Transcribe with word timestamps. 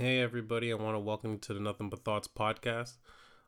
Hey, 0.00 0.20
everybody. 0.20 0.72
I 0.72 0.76
want 0.76 0.94
to 0.94 0.98
welcome 0.98 1.32
you 1.32 1.36
to 1.40 1.52
the 1.52 1.60
Nothing 1.60 1.90
But 1.90 2.04
Thoughts 2.04 2.26
podcast. 2.26 2.94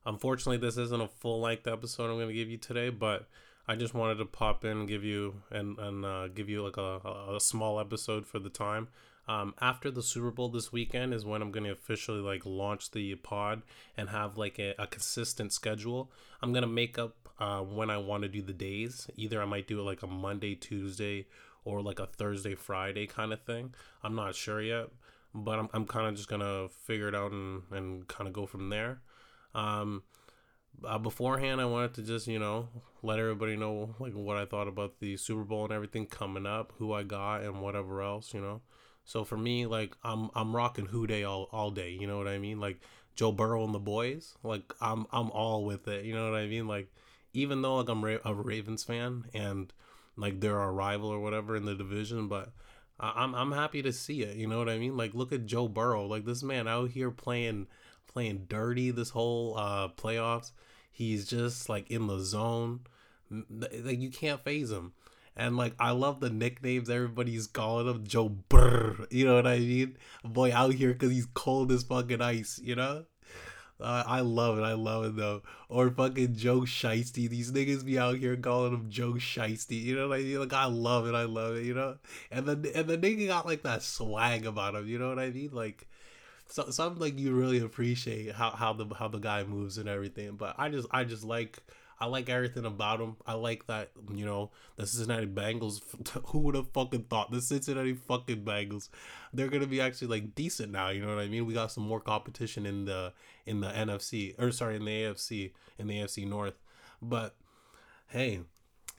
Unfortunately, 0.04 0.58
this 0.58 0.76
isn't 0.76 1.00
a 1.00 1.08
full 1.08 1.40
length 1.40 1.66
episode 1.66 2.10
I'm 2.10 2.16
going 2.16 2.28
to 2.28 2.34
give 2.34 2.50
you 2.50 2.58
today, 2.58 2.90
but 2.90 3.26
I 3.66 3.74
just 3.74 3.94
wanted 3.94 4.16
to 4.16 4.26
pop 4.26 4.62
in 4.62 4.72
and 4.72 4.86
give 4.86 5.02
you 5.02 5.36
and, 5.50 5.78
and 5.78 6.04
uh, 6.04 6.28
give 6.28 6.50
you 6.50 6.62
like 6.62 6.76
a, 6.76 7.36
a 7.36 7.40
small 7.40 7.80
episode 7.80 8.26
for 8.26 8.38
the 8.38 8.50
time. 8.50 8.88
Um, 9.26 9.54
after 9.62 9.90
the 9.90 10.02
Super 10.02 10.30
Bowl 10.30 10.50
this 10.50 10.70
weekend 10.70 11.14
is 11.14 11.24
when 11.24 11.40
I'm 11.40 11.52
going 11.52 11.64
to 11.64 11.72
officially 11.72 12.20
like 12.20 12.44
launch 12.44 12.90
the 12.90 13.14
pod 13.14 13.62
and 13.96 14.10
have 14.10 14.36
like 14.36 14.58
a, 14.58 14.74
a 14.78 14.86
consistent 14.86 15.54
schedule. 15.54 16.12
I'm 16.42 16.52
going 16.52 16.64
to 16.64 16.68
make 16.68 16.98
up 16.98 17.30
uh, 17.40 17.60
when 17.60 17.88
I 17.88 17.96
want 17.96 18.24
to 18.24 18.28
do 18.28 18.42
the 18.42 18.52
days. 18.52 19.08
Either 19.16 19.40
I 19.40 19.46
might 19.46 19.68
do 19.68 19.80
it 19.80 19.84
like 19.84 20.02
a 20.02 20.06
Monday, 20.06 20.54
Tuesday, 20.54 21.28
or 21.64 21.80
like 21.80 21.98
a 21.98 22.04
Thursday, 22.04 22.54
Friday 22.54 23.06
kind 23.06 23.32
of 23.32 23.40
thing. 23.40 23.72
I'm 24.02 24.14
not 24.14 24.34
sure 24.34 24.60
yet 24.60 24.90
but 25.34 25.58
I'm, 25.58 25.68
I'm 25.72 25.86
kind 25.86 26.06
of 26.06 26.14
just 26.14 26.28
gonna 26.28 26.68
figure 26.68 27.08
it 27.08 27.14
out 27.14 27.32
and, 27.32 27.62
and 27.70 28.06
kind 28.08 28.28
of 28.28 28.32
go 28.32 28.46
from 28.46 28.68
there. 28.70 29.00
Um, 29.54 30.02
uh, 30.84 30.98
beforehand, 30.98 31.60
I 31.60 31.64
wanted 31.66 31.94
to 31.94 32.02
just 32.02 32.26
you 32.26 32.38
know 32.38 32.68
let 33.02 33.18
everybody 33.18 33.56
know 33.56 33.94
like 33.98 34.12
what 34.14 34.36
I 34.36 34.44
thought 34.46 34.68
about 34.68 35.00
the 35.00 35.16
Super 35.16 35.44
Bowl 35.44 35.64
and 35.64 35.72
everything 35.72 36.06
coming 36.06 36.46
up, 36.46 36.72
who 36.78 36.92
I 36.92 37.02
got, 37.02 37.42
and 37.42 37.60
whatever 37.60 38.02
else, 38.02 38.34
you 38.34 38.40
know. 38.40 38.62
So 39.04 39.24
for 39.24 39.36
me, 39.36 39.66
like 39.66 39.96
I'm 40.04 40.30
I'm 40.34 40.54
rocking 40.54 40.86
Who 40.86 41.06
Dey 41.06 41.24
all 41.24 41.48
all 41.52 41.70
day. 41.70 41.90
You 41.90 42.06
know 42.06 42.18
what 42.18 42.28
I 42.28 42.38
mean? 42.38 42.60
Like 42.60 42.80
Joe 43.14 43.32
Burrow 43.32 43.64
and 43.64 43.74
the 43.74 43.78
boys. 43.78 44.34
Like 44.42 44.72
I'm 44.80 45.06
I'm 45.12 45.30
all 45.30 45.64
with 45.64 45.88
it. 45.88 46.04
You 46.04 46.14
know 46.14 46.30
what 46.30 46.38
I 46.38 46.46
mean? 46.46 46.66
Like 46.66 46.92
even 47.32 47.62
though 47.62 47.76
like 47.76 47.88
I'm 47.88 48.04
a 48.04 48.34
Ravens 48.34 48.84
fan 48.84 49.24
and 49.34 49.72
like 50.16 50.40
they're 50.40 50.58
our 50.58 50.72
rival 50.72 51.08
or 51.08 51.20
whatever 51.20 51.56
in 51.56 51.64
the 51.64 51.74
division, 51.74 52.28
but 52.28 52.52
I'm 53.02 53.34
I'm 53.34 53.52
happy 53.52 53.82
to 53.82 53.92
see 53.92 54.22
it. 54.22 54.36
You 54.36 54.46
know 54.46 54.58
what 54.58 54.68
I 54.68 54.78
mean? 54.78 54.96
Like 54.96 55.14
look 55.14 55.32
at 55.32 55.46
Joe 55.46 55.68
Burrow. 55.68 56.06
Like 56.06 56.24
this 56.24 56.42
man 56.42 56.68
out 56.68 56.90
here 56.90 57.10
playing 57.10 57.66
playing 58.06 58.46
dirty 58.48 58.90
this 58.90 59.10
whole 59.10 59.56
uh 59.58 59.88
playoffs. 59.88 60.52
He's 60.90 61.26
just 61.26 61.68
like 61.68 61.90
in 61.90 62.06
the 62.06 62.20
zone. 62.20 62.80
Like 63.30 64.00
you 64.00 64.10
can't 64.10 64.44
faze 64.44 64.70
him. 64.70 64.92
And 65.36 65.56
like 65.56 65.74
I 65.80 65.90
love 65.90 66.20
the 66.20 66.30
nicknames 66.30 66.90
everybody's 66.90 67.46
calling 67.46 67.88
him 67.88 68.06
Joe 68.06 68.28
Burr. 68.28 69.06
You 69.10 69.26
know 69.26 69.34
what 69.34 69.46
I 69.46 69.58
mean? 69.58 69.96
Boy 70.24 70.52
out 70.52 70.74
here 70.74 70.92
because 70.92 71.10
he's 71.10 71.26
cold 71.34 71.72
as 71.72 71.82
fucking 71.82 72.20
ice. 72.20 72.60
You 72.62 72.76
know? 72.76 73.04
Uh, 73.82 74.04
I 74.06 74.20
love 74.20 74.58
it. 74.58 74.62
I 74.62 74.74
love 74.74 75.04
it 75.04 75.16
though. 75.16 75.42
Or 75.68 75.90
fucking 75.90 76.36
Joe 76.36 76.60
Shiesty. 76.60 77.28
These 77.28 77.52
niggas 77.52 77.84
be 77.84 77.98
out 77.98 78.16
here 78.18 78.36
calling 78.36 78.72
him 78.72 78.90
Joe 78.90 79.14
Shiesty. 79.14 79.82
You 79.82 79.96
know 79.96 80.08
what 80.08 80.20
I 80.20 80.22
mean? 80.22 80.38
Like 80.40 80.52
I 80.52 80.66
love 80.66 81.06
it. 81.06 81.14
I 81.14 81.24
love 81.24 81.56
it. 81.56 81.64
You 81.64 81.74
know. 81.74 81.96
And 82.30 82.46
then 82.46 82.64
and 82.74 82.88
the 82.88 82.98
nigga 82.98 83.26
got 83.26 83.46
like 83.46 83.62
that 83.62 83.82
swag 83.82 84.46
about 84.46 84.74
him. 84.74 84.88
You 84.88 84.98
know 84.98 85.08
what 85.08 85.18
I 85.18 85.30
mean? 85.30 85.50
Like. 85.52 85.86
So, 86.48 86.68
something 86.68 87.00
like 87.00 87.18
you 87.18 87.32
really 87.32 87.60
appreciate 87.60 88.34
how, 88.34 88.50
how 88.50 88.74
the 88.74 88.84
how 88.94 89.08
the 89.08 89.18
guy 89.18 89.42
moves 89.42 89.78
and 89.78 89.88
everything, 89.88 90.32
but 90.32 90.54
I 90.58 90.68
just 90.68 90.86
I 90.90 91.04
just 91.04 91.24
like 91.24 91.62
I 92.02 92.06
like 92.06 92.28
everything 92.28 92.64
about 92.64 93.00
him. 93.00 93.14
I 93.28 93.34
like 93.34 93.68
that, 93.68 93.92
you 94.12 94.26
know, 94.26 94.50
the 94.74 94.88
Cincinnati 94.88 95.28
Bengals. 95.28 95.80
Who 96.30 96.40
would 96.40 96.56
have 96.56 96.72
fucking 96.72 97.04
thought 97.04 97.30
the 97.30 97.40
Cincinnati 97.40 97.94
fucking 97.94 98.42
Bengals? 98.42 98.88
They're 99.32 99.46
gonna 99.46 99.68
be 99.68 99.80
actually 99.80 100.08
like 100.08 100.34
decent 100.34 100.72
now. 100.72 100.88
You 100.88 101.02
know 101.02 101.14
what 101.14 101.20
I 101.22 101.28
mean? 101.28 101.46
We 101.46 101.54
got 101.54 101.70
some 101.70 101.84
more 101.84 102.00
competition 102.00 102.66
in 102.66 102.86
the 102.86 103.12
in 103.46 103.60
the 103.60 103.68
NFC 103.68 104.34
or 104.36 104.50
sorry 104.50 104.74
in 104.74 104.84
the 104.84 104.90
AFC 104.90 105.52
in 105.78 105.86
the 105.86 105.94
AFC 105.98 106.26
North. 106.28 106.58
But 107.00 107.36
hey, 108.08 108.40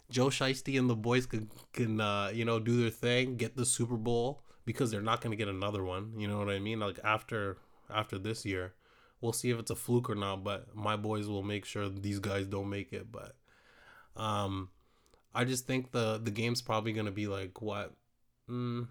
Joe 0.09 0.27
Shiesty 0.27 0.79
and 0.79 0.89
the 0.89 0.95
boys 0.95 1.25
can 1.25 1.49
can 1.73 1.99
uh, 1.99 2.31
you 2.33 2.45
know 2.45 2.57
do 2.57 2.83
their 2.83 2.89
thing, 2.89 3.35
get 3.35 3.57
the 3.57 3.65
Super 3.65 3.97
Bowl 3.97 4.43
because 4.63 4.91
they're 4.91 5.01
not 5.01 5.19
gonna 5.19 5.35
get 5.35 5.49
another 5.49 5.83
one. 5.83 6.13
You 6.17 6.29
know 6.29 6.37
what 6.37 6.49
I 6.49 6.59
mean? 6.59 6.79
Like 6.79 6.99
after 7.03 7.57
after 7.93 8.17
this 8.17 8.45
year 8.45 8.75
we'll 9.23 9.33
see 9.33 9.49
if 9.49 9.57
it's 9.57 9.71
a 9.71 9.75
fluke 9.75 10.09
or 10.09 10.15
not. 10.15 10.43
But 10.43 10.75
my 10.75 10.95
boys 10.95 11.27
will 11.27 11.43
make 11.43 11.65
sure 11.65 11.89
these 11.89 12.19
guys 12.19 12.45
don't 12.45 12.69
make 12.69 12.93
it. 12.93 13.11
But 13.11 13.35
um, 14.15 14.69
I 15.33 15.45
just 15.45 15.65
think 15.65 15.91
the 15.91 16.19
the 16.21 16.31
game's 16.31 16.61
probably 16.61 16.91
gonna 16.93 17.11
be 17.11 17.27
like 17.27 17.61
what. 17.61 17.93
Mm, 18.49 18.89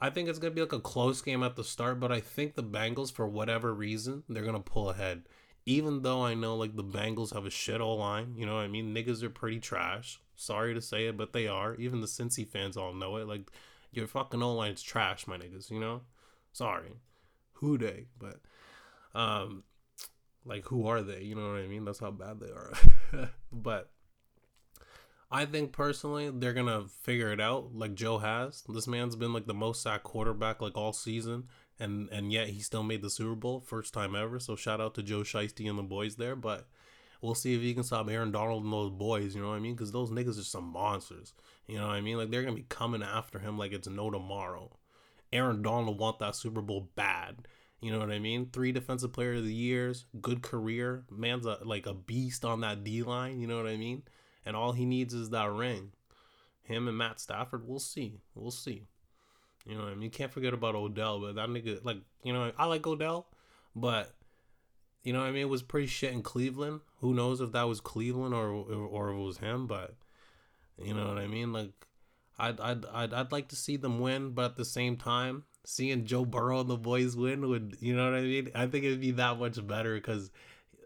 I 0.00 0.10
think 0.10 0.28
it's 0.28 0.38
gonna 0.38 0.54
be 0.54 0.60
like 0.60 0.72
a 0.72 0.80
close 0.80 1.22
game 1.22 1.42
at 1.42 1.56
the 1.56 1.64
start, 1.64 1.98
but 1.98 2.12
I 2.12 2.20
think 2.20 2.54
the 2.54 2.62
Bengals, 2.62 3.10
for 3.10 3.26
whatever 3.26 3.74
reason, 3.74 4.22
they're 4.28 4.44
gonna 4.44 4.60
pull 4.60 4.90
ahead. 4.90 5.22
Even 5.66 6.02
though 6.02 6.24
I 6.24 6.34
know 6.34 6.56
like 6.56 6.76
the 6.76 6.84
Bengals 6.84 7.34
have 7.34 7.44
a 7.44 7.50
shit 7.50 7.80
all 7.80 7.98
line, 7.98 8.34
you 8.36 8.46
know 8.46 8.54
what 8.54 8.62
I 8.62 8.68
mean? 8.68 8.94
Niggas 8.94 9.22
are 9.22 9.30
pretty 9.30 9.58
trash. 9.60 10.20
Sorry 10.36 10.72
to 10.72 10.80
say 10.80 11.06
it, 11.06 11.16
but 11.16 11.32
they 11.32 11.48
are. 11.48 11.74
Even 11.76 12.00
the 12.00 12.06
Cincy 12.06 12.46
fans 12.46 12.76
all 12.76 12.94
know 12.94 13.16
it. 13.16 13.26
Like 13.26 13.50
your 13.90 14.06
fucking 14.06 14.42
O 14.42 14.54
line's 14.54 14.82
trash, 14.82 15.26
my 15.26 15.36
niggas. 15.36 15.70
You 15.70 15.80
know? 15.80 16.02
Sorry, 16.52 16.92
Who 17.54 17.76
Dey? 17.76 18.06
But 18.18 18.40
um, 19.14 19.64
like 20.44 20.64
who 20.66 20.86
are 20.86 21.02
they? 21.02 21.22
You 21.22 21.34
know 21.34 21.52
what 21.52 21.60
I 21.60 21.66
mean? 21.66 21.84
That's 21.84 22.00
how 22.00 22.10
bad 22.10 22.40
they 22.40 22.46
are. 22.46 22.72
but 23.52 23.90
I 25.30 25.44
think 25.44 25.72
personally 25.72 26.30
they're 26.30 26.54
gonna 26.54 26.86
figure 27.02 27.32
it 27.32 27.40
out 27.40 27.74
like 27.74 27.94
Joe 27.94 28.18
has. 28.18 28.64
This 28.68 28.86
man's 28.86 29.16
been 29.16 29.32
like 29.32 29.46
the 29.46 29.54
most 29.54 29.82
sack 29.82 30.02
quarterback 30.02 30.62
like 30.62 30.76
all 30.76 30.92
season, 30.92 31.44
and 31.78 32.08
and 32.10 32.32
yet 32.32 32.48
he 32.48 32.60
still 32.60 32.82
made 32.82 33.02
the 33.02 33.10
Super 33.10 33.34
Bowl 33.34 33.60
first 33.60 33.92
time 33.92 34.14
ever. 34.14 34.40
So 34.40 34.56
shout 34.56 34.80
out 34.80 34.94
to 34.94 35.02
Joe 35.02 35.20
Shiesty 35.20 35.68
and 35.68 35.78
the 35.78 35.82
boys 35.82 36.16
there. 36.16 36.34
But 36.34 36.66
we'll 37.20 37.34
see 37.34 37.54
if 37.54 37.60
he 37.60 37.74
can 37.74 37.82
stop 37.84 38.08
Aaron 38.08 38.32
Donald 38.32 38.64
and 38.64 38.72
those 38.72 38.90
boys. 38.90 39.34
You 39.34 39.42
know 39.42 39.48
what 39.48 39.56
I 39.56 39.60
mean? 39.60 39.74
Because 39.74 39.92
those 39.92 40.10
niggas 40.10 40.40
are 40.40 40.44
some 40.44 40.64
monsters. 40.64 41.34
You 41.66 41.78
know 41.78 41.88
what 41.88 41.96
I 41.96 42.00
mean? 42.00 42.16
Like 42.16 42.30
they're 42.30 42.42
gonna 42.42 42.56
be 42.56 42.66
coming 42.68 43.02
after 43.02 43.38
him 43.38 43.58
like 43.58 43.72
it's 43.72 43.88
no 43.88 44.10
tomorrow. 44.10 44.70
Aaron 45.30 45.60
Donald 45.60 45.98
want 45.98 46.20
that 46.20 46.36
Super 46.36 46.62
Bowl 46.62 46.88
bad. 46.94 47.46
You 47.80 47.92
know 47.92 48.00
what 48.00 48.10
I 48.10 48.18
mean? 48.18 48.48
Three 48.52 48.72
defensive 48.72 49.12
player 49.12 49.34
of 49.34 49.44
the 49.44 49.54
years, 49.54 50.06
good 50.20 50.42
career. 50.42 51.04
Man's 51.10 51.46
a, 51.46 51.58
like 51.62 51.86
a 51.86 51.94
beast 51.94 52.44
on 52.44 52.60
that 52.62 52.82
D 52.82 53.02
line. 53.02 53.40
You 53.40 53.46
know 53.46 53.56
what 53.56 53.70
I 53.70 53.76
mean? 53.76 54.02
And 54.44 54.56
all 54.56 54.72
he 54.72 54.84
needs 54.84 55.14
is 55.14 55.30
that 55.30 55.50
ring. 55.50 55.92
Him 56.62 56.88
and 56.88 56.98
Matt 56.98 57.20
Stafford, 57.20 57.66
we'll 57.66 57.78
see. 57.78 58.20
We'll 58.34 58.50
see. 58.50 58.88
You 59.64 59.76
know 59.76 59.84
what 59.84 59.92
I 59.92 59.94
mean? 59.94 60.02
You 60.02 60.10
can't 60.10 60.32
forget 60.32 60.54
about 60.54 60.74
Odell, 60.74 61.20
but 61.20 61.36
that 61.36 61.48
nigga, 61.48 61.84
like, 61.84 61.98
you 62.24 62.32
know, 62.32 62.52
I 62.58 62.66
like 62.66 62.86
Odell, 62.86 63.28
but 63.76 64.14
you 65.02 65.12
know 65.12 65.20
what 65.20 65.28
I 65.28 65.32
mean? 65.32 65.42
It 65.42 65.48
was 65.48 65.62
pretty 65.62 65.86
shit 65.86 66.12
in 66.12 66.22
Cleveland. 66.22 66.80
Who 67.00 67.14
knows 67.14 67.40
if 67.40 67.52
that 67.52 67.68
was 67.68 67.80
Cleveland 67.80 68.34
or 68.34 68.48
or 68.50 69.10
it 69.10 69.18
was 69.18 69.38
him? 69.38 69.66
But 69.66 69.94
you 70.82 70.94
know 70.94 71.06
what 71.08 71.18
I 71.18 71.26
mean? 71.26 71.52
Like, 71.52 71.70
I'd 72.38 72.60
I'd 72.60 72.84
I'd, 72.86 73.14
I'd 73.14 73.32
like 73.32 73.48
to 73.48 73.56
see 73.56 73.76
them 73.76 74.00
win, 74.00 74.30
but 74.30 74.44
at 74.46 74.56
the 74.56 74.64
same 74.64 74.96
time, 74.96 75.44
seeing 75.64 76.06
Joe 76.06 76.24
Burrow 76.24 76.60
and 76.60 76.70
the 76.70 76.76
boys 76.76 77.16
win 77.16 77.48
would, 77.48 77.76
you 77.80 77.94
know 77.94 78.04
what 78.04 78.18
I 78.18 78.22
mean? 78.22 78.50
I 78.54 78.66
think 78.66 78.84
it'd 78.84 79.00
be 79.00 79.10
that 79.12 79.38
much 79.38 79.64
better 79.66 79.94
because, 79.94 80.30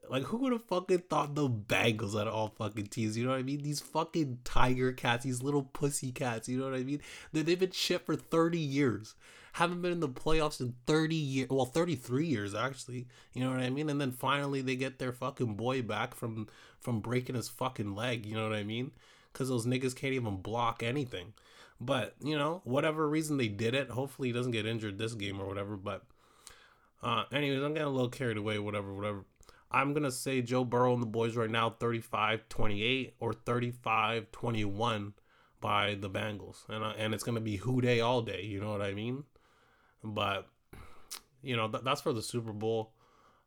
like, 0.08 0.24
who 0.24 0.38
would 0.38 0.52
have 0.52 0.64
fucking 0.64 1.04
thought 1.10 1.34
the 1.34 1.48
Bengals 1.48 2.14
of 2.14 2.28
all 2.28 2.48
fucking 2.48 2.86
teams? 2.86 3.16
You 3.16 3.24
know 3.24 3.30
what 3.30 3.38
I 3.38 3.42
mean? 3.44 3.62
These 3.62 3.80
fucking 3.80 4.40
tiger 4.44 4.92
cats, 4.92 5.24
these 5.24 5.42
little 5.42 5.62
pussy 5.62 6.12
cats, 6.12 6.48
you 6.48 6.58
know 6.58 6.64
what 6.64 6.74
I 6.74 6.82
mean? 6.82 7.00
They, 7.32 7.42
they've 7.42 7.58
been 7.58 7.70
shit 7.70 8.04
for 8.04 8.16
30 8.16 8.58
years. 8.58 9.14
Haven't 9.54 9.82
been 9.82 9.92
in 9.92 10.00
the 10.00 10.08
playoffs 10.08 10.60
in 10.60 10.74
30 10.86 11.14
years. 11.14 11.50
Well, 11.50 11.66
33 11.66 12.26
years, 12.26 12.54
actually. 12.54 13.06
You 13.34 13.44
know 13.44 13.50
what 13.50 13.60
I 13.60 13.68
mean? 13.68 13.90
And 13.90 14.00
then 14.00 14.12
finally 14.12 14.62
they 14.62 14.76
get 14.76 14.98
their 14.98 15.12
fucking 15.12 15.56
boy 15.56 15.82
back 15.82 16.14
from, 16.14 16.48
from 16.80 17.00
breaking 17.00 17.36
his 17.36 17.50
fucking 17.50 17.94
leg. 17.94 18.24
You 18.24 18.34
know 18.34 18.48
what 18.48 18.56
I 18.56 18.64
mean? 18.64 18.92
Because 19.32 19.48
those 19.48 19.66
niggas 19.66 19.96
can't 19.96 20.14
even 20.14 20.36
block 20.36 20.82
anything. 20.82 21.32
But, 21.80 22.14
you 22.22 22.36
know, 22.36 22.60
whatever 22.64 23.08
reason 23.08 23.36
they 23.36 23.48
did 23.48 23.74
it, 23.74 23.90
hopefully 23.90 24.28
he 24.28 24.32
doesn't 24.32 24.52
get 24.52 24.66
injured 24.66 24.98
this 24.98 25.14
game 25.14 25.40
or 25.40 25.46
whatever. 25.46 25.76
But, 25.76 26.04
uh, 27.02 27.24
anyways, 27.32 27.62
I'm 27.62 27.72
getting 27.72 27.88
a 27.88 27.90
little 27.90 28.08
carried 28.08 28.36
away, 28.36 28.58
whatever, 28.58 28.94
whatever. 28.94 29.24
I'm 29.70 29.92
going 29.92 30.04
to 30.04 30.12
say 30.12 30.42
Joe 30.42 30.64
Burrow 30.64 30.92
and 30.92 31.02
the 31.02 31.06
boys 31.06 31.34
right 31.34 31.50
now 31.50 31.70
35 31.70 32.48
28 32.48 33.14
or 33.18 33.32
35 33.32 34.30
21 34.30 35.14
by 35.60 35.94
the 35.94 36.10
Bengals. 36.10 36.68
And, 36.68 36.84
uh, 36.84 36.92
and 36.98 37.14
it's 37.14 37.24
going 37.24 37.34
to 37.36 37.40
be 37.40 37.56
Who 37.56 37.80
Dey 37.80 38.00
all 38.00 38.22
day. 38.22 38.42
You 38.42 38.60
know 38.60 38.70
what 38.70 38.82
I 38.82 38.92
mean? 38.92 39.24
But, 40.04 40.46
you 41.42 41.56
know, 41.56 41.68
th- 41.68 41.84
that's 41.84 42.02
for 42.02 42.12
the 42.12 42.22
Super 42.22 42.52
Bowl. 42.52 42.92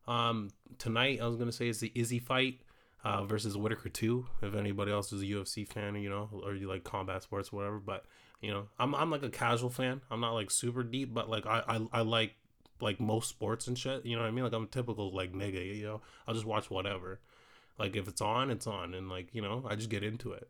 Um, 0.08 0.50
tonight, 0.78 1.20
I 1.22 1.26
was 1.26 1.36
going 1.36 1.50
to 1.50 1.56
say 1.56 1.68
it's 1.68 1.80
the 1.80 1.92
Izzy 1.94 2.18
fight. 2.18 2.60
Uh, 3.06 3.24
versus 3.24 3.56
Whittaker 3.56 3.88
2. 3.88 4.26
If 4.42 4.56
anybody 4.56 4.90
else 4.90 5.12
is 5.12 5.22
a 5.22 5.26
UFC 5.26 5.64
fan, 5.64 5.94
you 5.94 6.10
know, 6.10 6.28
or 6.42 6.54
you 6.54 6.68
like 6.68 6.82
combat 6.82 7.22
sports, 7.22 7.52
whatever. 7.52 7.78
But 7.78 8.04
you 8.40 8.50
know, 8.50 8.66
I'm 8.80 8.96
I'm 8.96 9.12
like 9.12 9.22
a 9.22 9.30
casual 9.30 9.70
fan. 9.70 10.00
I'm 10.10 10.20
not 10.20 10.32
like 10.32 10.50
super 10.50 10.82
deep, 10.82 11.14
but 11.14 11.30
like 11.30 11.46
I 11.46 11.62
I, 11.68 11.86
I 11.92 12.00
like 12.00 12.34
like 12.80 12.98
most 12.98 13.28
sports 13.28 13.68
and 13.68 13.78
shit. 13.78 14.04
You 14.04 14.16
know 14.16 14.22
what 14.22 14.28
I 14.28 14.32
mean? 14.32 14.42
Like 14.42 14.52
I'm 14.54 14.64
a 14.64 14.66
typical 14.66 15.14
like 15.14 15.32
nigga. 15.32 15.76
You 15.76 15.84
know, 15.84 16.00
I'll 16.26 16.34
just 16.34 16.46
watch 16.46 16.68
whatever. 16.68 17.20
Like 17.78 17.94
if 17.94 18.08
it's 18.08 18.20
on, 18.20 18.50
it's 18.50 18.66
on, 18.66 18.92
and 18.92 19.08
like 19.08 19.28
you 19.32 19.40
know, 19.40 19.64
I 19.68 19.76
just 19.76 19.88
get 19.88 20.02
into 20.02 20.32
it. 20.32 20.48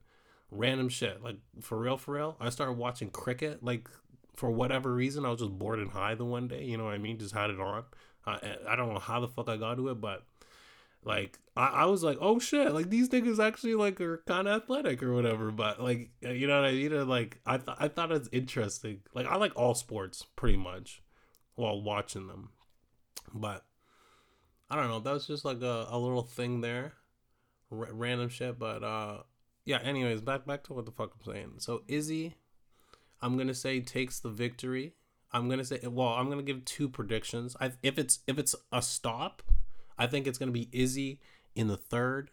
Random 0.50 0.88
shit, 0.88 1.22
like 1.22 1.36
for 1.60 1.78
real, 1.78 1.98
for 1.98 2.14
real. 2.14 2.36
I 2.40 2.48
started 2.48 2.78
watching 2.78 3.10
cricket, 3.10 3.62
like 3.62 3.86
for 4.34 4.50
whatever 4.50 4.94
reason. 4.94 5.26
I 5.26 5.30
was 5.30 5.40
just 5.40 5.58
bored 5.58 5.78
and 5.78 5.90
high 5.90 6.14
the 6.14 6.24
one 6.24 6.48
day. 6.48 6.64
You 6.64 6.78
know 6.78 6.84
what 6.84 6.94
I 6.94 6.98
mean? 6.98 7.18
Just 7.18 7.34
had 7.34 7.50
it 7.50 7.60
on. 7.60 7.84
I 8.24 8.56
I 8.66 8.76
don't 8.76 8.94
know 8.94 8.98
how 8.98 9.20
the 9.20 9.28
fuck 9.28 9.50
I 9.50 9.58
got 9.58 9.74
to 9.74 9.90
it, 9.90 10.00
but 10.00 10.22
like 11.06 11.38
I, 11.56 11.68
I 11.68 11.84
was 11.86 12.02
like, 12.02 12.18
oh 12.20 12.38
shit, 12.38 12.74
like 12.74 12.90
these 12.90 13.08
niggas 13.08 13.38
actually 13.42 13.74
like 13.74 14.00
are 14.00 14.22
kind 14.26 14.48
of 14.48 14.60
athletic 14.62 15.02
or 15.02 15.14
whatever. 15.14 15.50
But 15.52 15.80
like 15.80 16.10
you 16.20 16.46
know 16.46 16.60
what 16.60 16.68
I 16.68 16.72
mean? 16.72 17.08
Like 17.08 17.40
I 17.46 17.58
th- 17.58 17.76
I 17.80 17.88
thought 17.88 18.12
it's 18.12 18.28
interesting. 18.32 19.00
Like 19.14 19.26
I 19.26 19.36
like 19.36 19.52
all 19.56 19.74
sports 19.74 20.26
pretty 20.34 20.58
much. 20.58 21.02
while 21.54 21.80
watching 21.80 22.26
them. 22.26 22.50
But 23.32 23.64
I 24.68 24.76
don't 24.76 24.88
know. 24.88 25.00
That 25.00 25.12
was 25.12 25.26
just 25.26 25.44
like 25.44 25.62
a, 25.62 25.86
a 25.90 25.98
little 25.98 26.22
thing 26.22 26.60
there, 26.60 26.94
R- 27.70 27.88
random 27.92 28.28
shit. 28.28 28.58
But 28.58 28.82
uh, 28.82 29.18
yeah. 29.64 29.78
Anyways, 29.82 30.20
back 30.20 30.44
back 30.46 30.64
to 30.64 30.72
what 30.74 30.86
the 30.86 30.92
fuck 30.92 31.12
I'm 31.14 31.32
saying. 31.32 31.52
So 31.58 31.82
Izzy, 31.88 32.34
I'm 33.22 33.38
gonna 33.38 33.54
say 33.54 33.80
takes 33.80 34.18
the 34.20 34.30
victory. 34.30 34.94
I'm 35.32 35.48
gonna 35.48 35.64
say 35.64 35.80
well. 35.84 36.08
I'm 36.08 36.28
gonna 36.28 36.42
give 36.42 36.64
two 36.64 36.88
predictions. 36.88 37.56
I 37.60 37.72
if 37.82 37.96
it's 37.98 38.20
if 38.26 38.38
it's 38.38 38.54
a 38.72 38.82
stop, 38.82 39.42
I 39.98 40.06
think 40.06 40.26
it's 40.26 40.38
gonna 40.38 40.52
be 40.52 40.68
Izzy 40.72 41.20
in 41.54 41.68
the 41.68 41.76
third. 41.76 42.30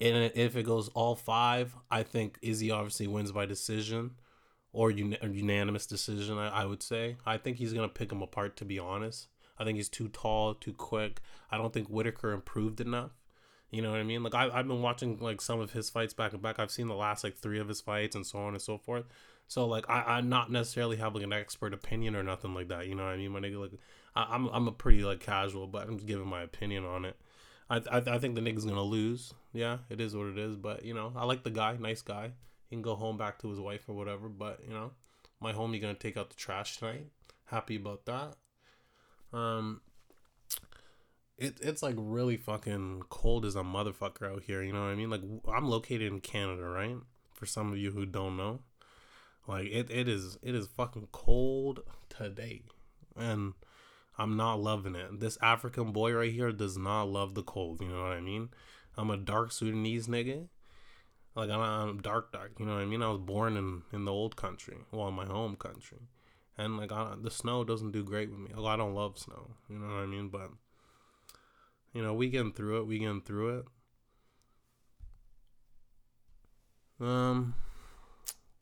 And 0.00 0.30
if 0.34 0.56
it 0.56 0.64
goes 0.64 0.88
all 0.88 1.16
five, 1.16 1.74
I 1.90 2.02
think 2.02 2.38
Izzy 2.42 2.70
obviously 2.70 3.06
wins 3.06 3.32
by 3.32 3.46
decision 3.46 4.12
or 4.72 4.90
un- 4.90 5.16
unanimous 5.22 5.86
decision. 5.86 6.36
I, 6.36 6.48
I 6.48 6.64
would 6.66 6.82
say. 6.82 7.16
I 7.24 7.38
think 7.38 7.56
he's 7.56 7.72
gonna 7.72 7.88
pick 7.88 8.12
him 8.12 8.22
apart. 8.22 8.56
To 8.56 8.64
be 8.64 8.78
honest, 8.78 9.28
I 9.58 9.64
think 9.64 9.76
he's 9.76 9.88
too 9.88 10.08
tall, 10.08 10.54
too 10.54 10.72
quick. 10.72 11.20
I 11.50 11.56
don't 11.56 11.72
think 11.72 11.88
Whittaker 11.88 12.32
improved 12.32 12.80
enough. 12.80 13.12
You 13.70 13.82
know 13.82 13.90
what 13.90 14.00
I 14.00 14.04
mean? 14.04 14.22
Like 14.22 14.34
I, 14.34 14.48
I've 14.52 14.68
been 14.68 14.82
watching 14.82 15.18
like 15.18 15.40
some 15.40 15.60
of 15.60 15.72
his 15.72 15.90
fights 15.90 16.14
back 16.14 16.32
and 16.32 16.42
back. 16.42 16.58
I've 16.58 16.70
seen 16.70 16.88
the 16.88 16.94
last 16.94 17.24
like 17.24 17.36
three 17.36 17.58
of 17.58 17.68
his 17.68 17.80
fights 17.80 18.14
and 18.14 18.26
so 18.26 18.38
on 18.38 18.54
and 18.54 18.62
so 18.62 18.78
forth. 18.78 19.04
So 19.48 19.66
like 19.66 19.88
I, 19.88 20.02
I'm 20.02 20.28
not 20.28 20.50
necessarily 20.50 20.96
having 20.96 21.22
an 21.22 21.32
expert 21.32 21.74
opinion 21.74 22.14
or 22.14 22.22
nothing 22.22 22.54
like 22.54 22.68
that. 22.68 22.86
You 22.86 22.94
know 22.94 23.04
what 23.04 23.12
I 23.12 23.16
mean? 23.16 23.32
My 23.32 23.40
nigga, 23.40 23.60
like 23.60 23.78
I, 24.16 24.34
am 24.34 24.46
I'm, 24.48 24.54
I'm 24.54 24.68
a 24.68 24.72
pretty 24.72 25.04
like 25.04 25.20
casual, 25.20 25.66
but 25.66 25.86
I'm 25.86 25.96
just 25.96 26.06
giving 26.06 26.26
my 26.26 26.42
opinion 26.42 26.84
on 26.84 27.04
it. 27.04 27.16
I, 27.68 27.82
I 27.90 27.98
I 27.98 28.18
think 28.18 28.34
the 28.34 28.40
nigga's 28.40 28.64
gonna 28.64 28.82
lose. 28.82 29.34
Yeah, 29.52 29.78
it 29.90 30.00
is 30.00 30.16
what 30.16 30.28
it 30.28 30.38
is. 30.38 30.56
But 30.56 30.84
you 30.84 30.94
know, 30.94 31.12
I 31.16 31.24
like 31.24 31.44
the 31.44 31.50
guy, 31.50 31.76
nice 31.78 32.02
guy. 32.02 32.32
He 32.68 32.76
can 32.76 32.82
go 32.82 32.94
home 32.94 33.16
back 33.16 33.38
to 33.40 33.50
his 33.50 33.60
wife 33.60 33.88
or 33.88 33.94
whatever. 33.94 34.28
But 34.28 34.60
you 34.66 34.72
know, 34.72 34.92
my 35.40 35.52
homie 35.52 35.80
gonna 35.80 35.94
take 35.94 36.16
out 36.16 36.30
the 36.30 36.36
trash 36.36 36.78
tonight. 36.78 37.06
Happy 37.46 37.76
about 37.76 38.06
that. 38.06 38.34
Um, 39.32 39.82
it 41.38 41.58
it's 41.60 41.82
like 41.82 41.96
really 41.98 42.36
fucking 42.36 43.02
cold 43.10 43.44
as 43.44 43.56
a 43.56 43.62
motherfucker 43.62 44.32
out 44.32 44.42
here. 44.44 44.62
You 44.62 44.72
know 44.72 44.82
what 44.82 44.90
I 44.90 44.94
mean? 44.94 45.10
Like 45.10 45.22
I'm 45.52 45.68
located 45.68 46.12
in 46.12 46.20
Canada, 46.20 46.62
right? 46.62 46.96
For 47.34 47.44
some 47.44 47.70
of 47.70 47.78
you 47.78 47.90
who 47.90 48.06
don't 48.06 48.36
know, 48.36 48.60
like 49.46 49.66
it, 49.66 49.90
it 49.90 50.08
is 50.08 50.38
it 50.42 50.54
is 50.54 50.66
fucking 50.66 51.08
cold 51.12 51.80
today, 52.08 52.62
and 53.14 53.52
I'm 54.18 54.36
not 54.36 54.60
loving 54.60 54.94
it. 54.94 55.20
This 55.20 55.38
African 55.42 55.92
boy 55.92 56.12
right 56.12 56.32
here 56.32 56.52
does 56.52 56.76
not 56.76 57.04
love 57.04 57.34
the 57.34 57.42
cold. 57.42 57.80
You 57.80 57.88
know 57.88 58.02
what 58.02 58.12
I 58.12 58.20
mean? 58.20 58.50
I'm 58.96 59.10
a 59.10 59.16
dark 59.16 59.52
Sudanese 59.52 60.06
nigga. 60.08 60.48
Like 61.34 61.50
I'm 61.50 62.00
dark, 62.00 62.32
dark. 62.32 62.52
You 62.58 62.64
know 62.64 62.74
what 62.74 62.80
I 62.80 62.86
mean? 62.86 63.02
I 63.02 63.10
was 63.10 63.20
born 63.20 63.56
in 63.58 63.82
in 63.92 64.06
the 64.06 64.12
old 64.12 64.36
country, 64.36 64.78
well, 64.90 65.10
my 65.10 65.26
home 65.26 65.54
country, 65.54 65.98
and 66.56 66.78
like 66.78 66.90
I, 66.90 67.14
the 67.20 67.30
snow 67.30 67.62
doesn't 67.62 67.92
do 67.92 68.02
great 68.02 68.30
with 68.30 68.38
me. 68.38 68.52
Although 68.56 68.68
I 68.68 68.76
don't 68.76 68.94
love 68.94 69.18
snow. 69.18 69.50
You 69.68 69.78
know 69.78 69.86
what 69.86 70.02
I 70.02 70.06
mean? 70.06 70.28
But 70.28 70.50
you 71.92 72.02
know, 72.02 72.14
we 72.14 72.30
getting 72.30 72.54
through 72.54 72.80
it. 72.80 72.86
We 72.86 72.98
getting 72.98 73.20
through 73.20 73.58
it. 73.58 73.64
Um, 76.98 77.54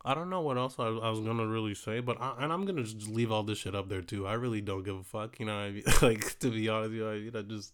I 0.05 0.15
don't 0.15 0.29
know 0.29 0.43
what 0.43 0.59
else 0.59 0.77
I, 0.79 0.85
I 0.85 1.09
was 1.09 1.21
gonna 1.21 1.47
really 1.47 1.75
say, 1.75 2.01
but 2.01 2.21
I, 2.21 2.35
and 2.41 2.53
I'm 2.53 2.67
gonna 2.67 2.83
just 2.83 3.09
leave 3.09 3.33
all 3.33 3.43
this 3.43 3.59
shit 3.59 3.75
up 3.75 3.89
there 3.89 4.03
too. 4.03 4.27
I 4.27 4.35
really 4.35 4.61
don't 4.61 4.83
give 4.83 4.97
a 4.97 5.03
fuck, 5.03 5.41
you 5.41 5.47
know. 5.47 5.55
I 5.55 5.71
mean? 5.71 5.85
like 6.03 6.39
to 6.41 6.51
be 6.51 6.69
honest, 6.69 6.93
you 6.93 7.05
know, 7.05 7.11
I 7.11 7.19
mean, 7.19 7.33
I 7.35 7.43
just, 7.43 7.73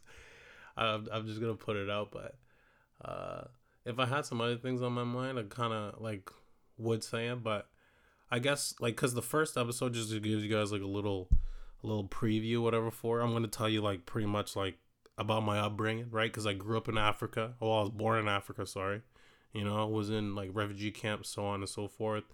I'm, 0.77 1.09
I'm 1.12 1.27
just 1.27 1.41
gonna 1.41 1.55
put 1.55 1.77
it 1.77 1.91
out. 1.91 2.12
But 2.12 2.37
uh, 3.05 3.44
if 3.85 3.99
I 3.99 4.06
had 4.06 4.27
some 4.27 4.41
other 4.41 4.56
things 4.56 4.81
on 4.81 4.93
my 4.93 5.03
mind, 5.03 5.41
I 5.41 5.43
kind 5.43 5.73
of 5.73 6.00
like 6.00 6.31
would 6.79 7.03
say 7.03 7.27
it. 7.27 7.43
But 7.43 7.69
I 8.31 8.38
guess 8.38 8.75
like 8.79 8.94
because 8.94 9.15
the 9.15 9.23
first 9.23 9.56
episode 9.56 9.94
just 9.94 10.11
gives 10.11 10.44
you 10.44 10.49
guys 10.49 10.71
like 10.71 10.83
a 10.83 10.87
little, 10.87 11.29
a 11.83 11.87
little 11.87 12.06
preview, 12.06 12.62
whatever. 12.62 12.93
For 12.93 13.21
I'm 13.21 13.33
gonna 13.33 13.49
tell 13.49 13.69
you 13.69 13.81
like 13.81 14.06
pretty 14.06 14.29
much 14.29 14.55
like 14.55 14.79
about 15.19 15.43
my 15.43 15.59
upbringing, 15.59 16.06
right? 16.12 16.31
Because 16.31 16.47
I 16.47 16.53
grew 16.53 16.76
up 16.76 16.88
in 16.88 16.97
Africa. 16.97 17.55
Well, 17.59 17.73
I 17.73 17.81
was 17.81 17.91
born 17.91 18.21
in 18.21 18.29
Africa. 18.29 18.67
Sorry 18.67 19.03
you 19.52 19.64
know, 19.64 19.87
was 19.87 20.11
in 20.11 20.35
like 20.35 20.50
refugee 20.52 20.91
camps, 20.91 21.31
so 21.31 21.44
on 21.44 21.61
and 21.61 21.69
so 21.69 21.88
forth. 21.88 22.25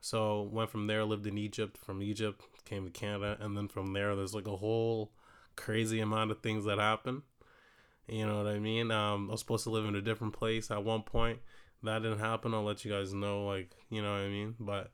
So 0.00 0.48
went 0.52 0.70
from 0.70 0.86
there, 0.86 1.04
lived 1.04 1.26
in 1.26 1.38
Egypt. 1.38 1.76
From 1.78 2.02
Egypt, 2.02 2.42
came 2.64 2.84
to 2.84 2.90
Canada, 2.90 3.36
and 3.40 3.56
then 3.56 3.68
from 3.68 3.92
there, 3.92 4.14
there's 4.14 4.34
like 4.34 4.46
a 4.46 4.56
whole 4.56 5.12
crazy 5.56 6.00
amount 6.00 6.30
of 6.30 6.40
things 6.40 6.64
that 6.66 6.78
happen. 6.78 7.22
You 8.06 8.26
know 8.26 8.38
what 8.38 8.46
I 8.46 8.58
mean? 8.58 8.90
Um, 8.90 9.28
I 9.28 9.32
was 9.32 9.40
supposed 9.40 9.64
to 9.64 9.70
live 9.70 9.84
in 9.84 9.96
a 9.96 10.00
different 10.00 10.32
place 10.32 10.70
at 10.70 10.84
one 10.84 11.02
point. 11.02 11.40
That 11.82 12.02
didn't 12.02 12.20
happen. 12.20 12.54
I'll 12.54 12.64
let 12.64 12.84
you 12.84 12.90
guys 12.90 13.12
know, 13.12 13.46
like, 13.46 13.74
you 13.90 14.02
know 14.02 14.12
what 14.12 14.22
I 14.22 14.28
mean. 14.28 14.54
But 14.58 14.92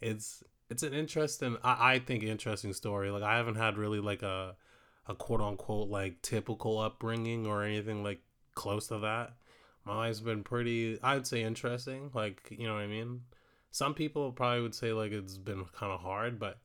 it's 0.00 0.44
it's 0.68 0.82
an 0.82 0.94
interesting, 0.94 1.56
I, 1.64 1.94
I 1.94 1.98
think, 1.98 2.22
interesting 2.22 2.72
story. 2.72 3.10
Like, 3.10 3.22
I 3.22 3.36
haven't 3.36 3.56
had 3.56 3.78
really 3.78 4.00
like 4.00 4.22
a 4.22 4.56
a 5.06 5.14
quote 5.14 5.40
unquote 5.40 5.88
like 5.88 6.22
typical 6.22 6.78
upbringing 6.78 7.46
or 7.46 7.64
anything 7.64 8.02
like 8.04 8.20
close 8.54 8.88
to 8.88 8.98
that 8.98 9.32
my 9.90 10.06
life's 10.06 10.20
been 10.20 10.44
pretty 10.44 10.98
i'd 11.02 11.26
say 11.26 11.42
interesting 11.42 12.10
like 12.14 12.46
you 12.50 12.66
know 12.66 12.74
what 12.74 12.82
i 12.82 12.86
mean? 12.86 13.22
Some 13.72 13.94
people 13.94 14.32
probably 14.32 14.62
would 14.62 14.74
say 14.74 14.92
like 14.92 15.12
it's 15.12 15.36
been 15.36 15.64
kind 15.66 15.92
of 15.92 16.00
hard 16.00 16.38
but 16.38 16.58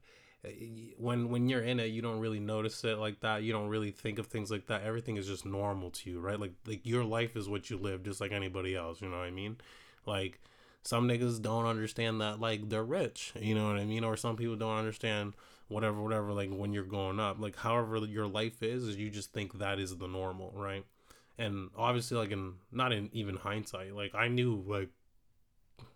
eh, 0.44 0.94
when 0.98 1.30
when 1.30 1.50
you're 1.50 1.62
in 1.62 1.80
it 1.80 1.88
you 1.88 2.02
don't 2.02 2.20
really 2.20 2.40
notice 2.40 2.84
it 2.84 2.98
like 2.98 3.20
that. 3.22 3.44
You 3.44 3.52
don't 3.52 3.68
really 3.68 3.92
think 3.92 4.18
of 4.20 4.28
things 4.28 4.50
like 4.50 4.68
that. 4.68 4.84
Everything 4.84 5.18
is 5.18 5.28
just 5.28 5.46
normal 5.46 5.92
to 5.92 6.10
you 6.10 6.20
right? 6.20 6.40
Like 6.40 6.54
like 6.66 6.82
your 6.84 7.04
life 7.04 7.36
is 7.36 7.48
what 7.48 7.70
you 7.70 7.78
live 7.78 8.04
just 8.04 8.22
like 8.22 8.32
anybody 8.32 8.76
else 8.76 9.02
you 9.02 9.10
know 9.10 9.18
what 9.18 9.28
i 9.28 9.32
mean? 9.32 9.58
Like 10.06 10.40
some 10.84 11.08
niggas 11.08 11.42
don't 11.42 11.66
understand 11.66 12.22
that 12.22 12.40
like 12.40 12.70
they're 12.70 12.84
rich 12.84 13.34
you 13.40 13.56
know 13.56 13.68
what 13.68 13.78
i 13.78 13.86
mean? 13.86 14.04
Or 14.04 14.18
some 14.18 14.36
people 14.36 14.56
don't 14.56 14.78
understand 14.78 15.34
whatever 15.68 16.02
whatever 16.02 16.34
like 16.34 16.52
when 16.52 16.74
you're 16.74 16.92
growing 16.94 17.20
up. 17.20 17.40
Like 17.40 17.56
however 17.56 17.98
your 17.98 18.28
life 18.28 18.64
is 18.64 18.84
is 18.88 18.98
you 18.98 19.10
just 19.10 19.32
think 19.32 19.60
that 19.60 19.80
is 19.80 19.98
the 19.98 20.08
normal 20.08 20.52
right 20.56 20.86
and 21.38 21.70
obviously 21.78 22.18
like 22.18 22.32
in 22.32 22.54
not 22.72 22.92
in 22.92 23.10
even 23.14 23.36
hindsight 23.36 23.94
like 23.94 24.14
i 24.16 24.28
knew 24.28 24.64
like 24.68 24.90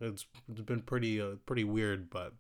it's, 0.02 0.26
it's 0.50 0.62
been 0.62 0.82
pretty 0.82 1.22
uh, 1.22 1.36
pretty 1.46 1.64
weird 1.64 2.10
but 2.10 2.34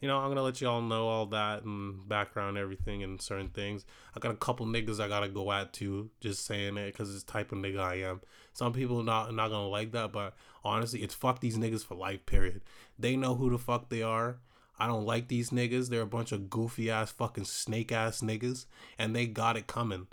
you 0.00 0.08
know 0.08 0.18
i'm 0.18 0.30
gonna 0.30 0.42
let 0.42 0.60
y'all 0.60 0.80
know 0.80 1.08
all 1.08 1.26
that 1.26 1.64
and 1.64 2.08
background 2.08 2.56
everything 2.56 3.02
and 3.02 3.20
certain 3.20 3.48
things 3.48 3.84
i 4.16 4.20
got 4.20 4.30
a 4.30 4.36
couple 4.36 4.66
niggas 4.66 5.00
i 5.00 5.08
gotta 5.08 5.28
go 5.28 5.50
at 5.52 5.72
too 5.72 6.10
just 6.20 6.44
saying 6.44 6.76
it 6.76 6.86
because 6.86 7.14
it's 7.14 7.24
type 7.24 7.52
of 7.52 7.58
nigga 7.58 7.80
i 7.80 7.94
am 7.96 8.20
some 8.52 8.72
people 8.72 9.02
not 9.02 9.34
not 9.34 9.50
gonna 9.50 9.68
like 9.68 9.92
that 9.92 10.12
but 10.12 10.34
honestly 10.64 11.02
it's 11.02 11.14
fuck 11.14 11.40
these 11.40 11.58
niggas 11.58 11.84
for 11.84 11.94
life 11.94 12.24
period 12.26 12.60
they 12.98 13.16
know 13.16 13.34
who 13.34 13.50
the 13.50 13.58
fuck 13.58 13.88
they 13.88 14.02
are 14.02 14.38
I 14.80 14.86
don't 14.86 15.04
like 15.04 15.28
these 15.28 15.50
niggas. 15.50 15.90
They're 15.90 16.00
a 16.00 16.06
bunch 16.06 16.32
of 16.32 16.48
goofy 16.48 16.90
ass 16.90 17.12
fucking 17.12 17.44
snake 17.44 17.92
ass 17.92 18.22
niggas 18.22 18.64
and 18.98 19.14
they 19.14 19.26
got 19.26 19.58
it 19.58 19.66
coming. 19.66 20.06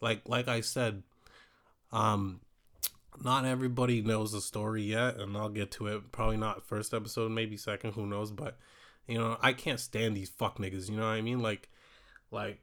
Like 0.00 0.26
like 0.26 0.48
I 0.48 0.62
said, 0.62 1.02
um, 1.94 2.40
not 3.22 3.44
everybody 3.44 4.02
knows 4.02 4.32
the 4.32 4.40
story 4.40 4.82
yet, 4.82 5.16
and 5.16 5.36
I'll 5.36 5.48
get 5.48 5.70
to 5.72 5.86
it. 5.86 6.12
Probably 6.12 6.36
not 6.36 6.66
first 6.66 6.92
episode, 6.92 7.30
maybe 7.30 7.56
second, 7.56 7.92
who 7.92 8.06
knows? 8.06 8.32
But 8.32 8.58
you 9.06 9.18
know, 9.18 9.38
I 9.40 9.52
can't 9.52 9.80
stand 9.80 10.16
these 10.16 10.28
fuck 10.28 10.58
niggas. 10.58 10.90
You 10.90 10.96
know 10.96 11.04
what 11.04 11.12
I 11.12 11.20
mean? 11.20 11.40
Like, 11.40 11.68
like 12.30 12.60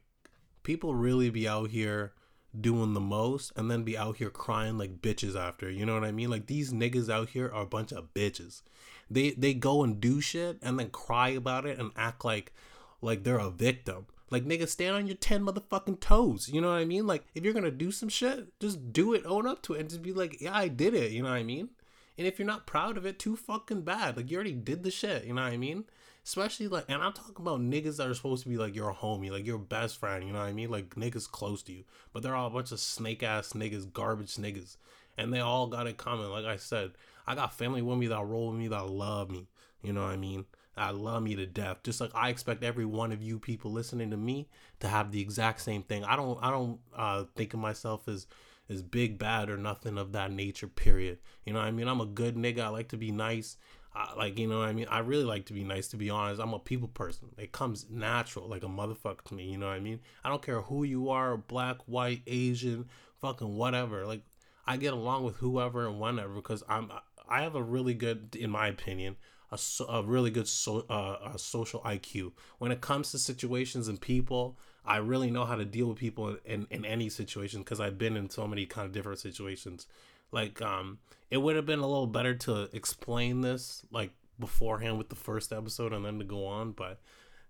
people 0.62 0.94
really 0.94 1.30
be 1.30 1.48
out 1.48 1.70
here 1.70 2.12
doing 2.58 2.92
the 2.92 3.00
most 3.00 3.50
and 3.56 3.70
then 3.70 3.82
be 3.82 3.96
out 3.96 4.18
here 4.18 4.28
crying 4.28 4.76
like 4.76 5.00
bitches 5.00 5.34
after. 5.34 5.70
You 5.70 5.86
know 5.86 5.94
what 5.94 6.04
I 6.04 6.12
mean? 6.12 6.30
Like 6.30 6.46
these 6.46 6.72
niggas 6.72 7.08
out 7.08 7.30
here 7.30 7.50
are 7.52 7.62
a 7.62 7.66
bunch 7.66 7.92
of 7.92 8.12
bitches. 8.12 8.62
They 9.10 9.30
they 9.30 9.54
go 9.54 9.82
and 9.82 10.00
do 10.00 10.20
shit 10.20 10.58
and 10.62 10.78
then 10.78 10.90
cry 10.90 11.30
about 11.30 11.64
it 11.64 11.78
and 11.78 11.90
act 11.96 12.24
like 12.24 12.52
like 13.00 13.24
they're 13.24 13.38
a 13.38 13.50
victim. 13.50 14.06
Like 14.32 14.46
nigga, 14.46 14.66
stand 14.66 14.96
on 14.96 15.06
your 15.06 15.16
ten 15.16 15.44
motherfucking 15.44 16.00
toes. 16.00 16.48
You 16.48 16.62
know 16.62 16.70
what 16.70 16.78
I 16.78 16.86
mean? 16.86 17.06
Like 17.06 17.24
if 17.34 17.44
you're 17.44 17.52
gonna 17.52 17.70
do 17.70 17.92
some 17.92 18.08
shit, 18.08 18.58
just 18.58 18.90
do 18.90 19.12
it, 19.12 19.26
own 19.26 19.46
up 19.46 19.60
to 19.62 19.74
it, 19.74 19.80
and 19.80 19.90
just 19.90 20.02
be 20.02 20.14
like, 20.14 20.40
yeah, 20.40 20.56
I 20.56 20.68
did 20.68 20.94
it. 20.94 21.12
You 21.12 21.22
know 21.22 21.28
what 21.28 21.36
I 21.36 21.42
mean? 21.42 21.68
And 22.16 22.26
if 22.26 22.38
you're 22.38 22.46
not 22.46 22.66
proud 22.66 22.96
of 22.96 23.04
it, 23.04 23.18
too 23.18 23.36
fucking 23.36 23.82
bad. 23.82 24.16
Like 24.16 24.30
you 24.30 24.36
already 24.36 24.54
did 24.54 24.84
the 24.84 24.90
shit. 24.90 25.26
You 25.26 25.34
know 25.34 25.42
what 25.42 25.52
I 25.52 25.58
mean? 25.58 25.84
Especially 26.24 26.66
like, 26.66 26.86
and 26.88 27.02
I'm 27.02 27.12
talking 27.12 27.34
about 27.38 27.60
niggas 27.60 27.98
that 27.98 28.08
are 28.08 28.14
supposed 28.14 28.44
to 28.44 28.48
be 28.48 28.56
like 28.56 28.74
your 28.74 28.94
homie, 28.94 29.30
like 29.30 29.46
your 29.46 29.58
best 29.58 29.98
friend. 29.98 30.24
You 30.24 30.32
know 30.32 30.38
what 30.38 30.48
I 30.48 30.52
mean? 30.54 30.70
Like 30.70 30.94
niggas 30.94 31.30
close 31.30 31.62
to 31.64 31.72
you, 31.72 31.84
but 32.14 32.22
they're 32.22 32.34
all 32.34 32.46
a 32.46 32.50
bunch 32.50 32.72
of 32.72 32.80
snake 32.80 33.22
ass 33.22 33.52
niggas, 33.52 33.92
garbage 33.92 34.36
niggas, 34.36 34.78
and 35.18 35.30
they 35.30 35.40
all 35.40 35.66
got 35.66 35.86
it 35.86 35.98
coming. 35.98 36.30
Like 36.30 36.46
I 36.46 36.56
said, 36.56 36.92
I 37.26 37.34
got 37.34 37.52
family 37.52 37.82
with 37.82 37.98
me 37.98 38.06
that 38.06 38.24
roll 38.24 38.48
with 38.48 38.58
me 38.58 38.68
that 38.68 38.88
love 38.88 39.30
me. 39.30 39.46
You 39.82 39.92
know 39.92 40.02
what 40.02 40.12
I 40.12 40.16
mean? 40.16 40.46
I 40.76 40.90
love 40.90 41.22
me 41.22 41.36
to 41.36 41.46
death. 41.46 41.78
Just 41.82 42.00
like 42.00 42.10
I 42.14 42.30
expect 42.30 42.64
every 42.64 42.86
one 42.86 43.12
of 43.12 43.22
you 43.22 43.38
people 43.38 43.72
listening 43.72 44.10
to 44.10 44.16
me 44.16 44.48
to 44.80 44.88
have 44.88 45.12
the 45.12 45.20
exact 45.20 45.60
same 45.60 45.82
thing. 45.82 46.04
I 46.04 46.16
don't 46.16 46.38
I 46.42 46.50
don't 46.50 46.78
uh, 46.96 47.24
think 47.36 47.54
of 47.54 47.60
myself 47.60 48.08
as 48.08 48.26
as 48.70 48.82
big 48.82 49.18
bad 49.18 49.50
or 49.50 49.56
nothing 49.56 49.98
of 49.98 50.12
that 50.12 50.32
nature. 50.32 50.66
Period. 50.66 51.18
You 51.44 51.52
know 51.52 51.60
I 51.60 51.70
mean? 51.70 51.88
I'm 51.88 52.00
a 52.00 52.06
good 52.06 52.36
nigga. 52.36 52.60
I 52.60 52.68
like 52.68 52.88
to 52.88 52.96
be 52.96 53.10
nice. 53.10 53.56
I, 53.94 54.14
like 54.14 54.38
you 54.38 54.46
know 54.46 54.62
I 54.62 54.72
mean? 54.72 54.86
I 54.90 55.00
really 55.00 55.24
like 55.24 55.46
to 55.46 55.52
be 55.52 55.64
nice. 55.64 55.88
To 55.88 55.96
be 55.96 56.08
honest, 56.08 56.40
I'm 56.40 56.54
a 56.54 56.58
people 56.58 56.88
person. 56.88 57.28
It 57.36 57.52
comes 57.52 57.86
natural, 57.90 58.48
like 58.48 58.62
a 58.62 58.68
motherfucker 58.68 59.22
to 59.24 59.34
me. 59.34 59.50
You 59.50 59.58
know 59.58 59.66
what 59.66 59.76
I 59.76 59.80
mean? 59.80 60.00
I 60.24 60.30
don't 60.30 60.42
care 60.42 60.62
who 60.62 60.84
you 60.84 61.10
are, 61.10 61.36
black, 61.36 61.78
white, 61.86 62.22
Asian, 62.26 62.86
fucking 63.20 63.56
whatever. 63.56 64.06
Like 64.06 64.22
I 64.66 64.78
get 64.78 64.94
along 64.94 65.24
with 65.24 65.36
whoever 65.36 65.86
and 65.86 66.00
whenever 66.00 66.34
because 66.34 66.62
I'm 66.68 66.90
I 67.28 67.42
have 67.42 67.54
a 67.54 67.62
really 67.62 67.94
good, 67.94 68.36
in 68.38 68.50
my 68.50 68.68
opinion, 68.68 69.16
a, 69.52 69.84
a 69.88 70.02
really 70.02 70.30
good 70.30 70.48
so, 70.48 70.84
uh, 70.90 71.30
a 71.34 71.38
social 71.38 71.80
IQ. 71.80 72.32
When 72.58 72.72
it 72.72 72.80
comes 72.80 73.10
to 73.12 73.18
situations 73.18 73.88
and 73.88 74.00
people, 74.00 74.58
I 74.84 74.96
really 74.96 75.30
know 75.30 75.44
how 75.44 75.54
to 75.54 75.64
deal 75.64 75.86
with 75.86 75.98
people 75.98 76.28
in, 76.28 76.38
in, 76.44 76.66
in 76.70 76.84
any 76.84 77.08
situation 77.08 77.60
because 77.60 77.80
I've 77.80 77.98
been 77.98 78.16
in 78.16 78.30
so 78.30 78.46
many 78.48 78.66
kind 78.66 78.86
of 78.86 78.92
different 78.92 79.18
situations. 79.18 79.86
Like, 80.32 80.60
um, 80.62 80.98
it 81.30 81.38
would 81.38 81.56
have 81.56 81.66
been 81.66 81.78
a 81.78 81.86
little 81.86 82.06
better 82.06 82.34
to 82.34 82.68
explain 82.72 83.42
this 83.42 83.82
like 83.90 84.10
beforehand 84.38 84.98
with 84.98 85.08
the 85.08 85.16
first 85.16 85.52
episode 85.52 85.92
and 85.92 86.04
then 86.04 86.18
to 86.18 86.24
go 86.24 86.46
on, 86.46 86.72
but 86.72 87.00